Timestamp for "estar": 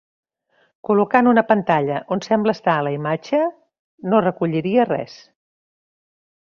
2.59-2.77